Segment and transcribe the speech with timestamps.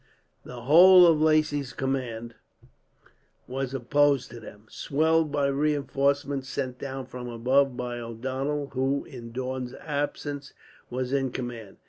[0.43, 2.33] The whole of Lacy's command
[3.47, 9.31] was opposed to them, swelled by reinforcements sent down from above by O'Donnel who, in
[9.31, 10.53] Daun's absence,
[10.89, 11.77] was in command.